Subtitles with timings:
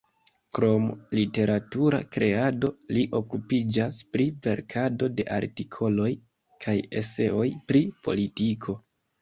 [0.57, 0.85] Krom
[1.17, 6.11] literatura kreado, li okupiĝas pri verkado de artikoloj
[6.67, 8.77] kaj eseoj pri politiko.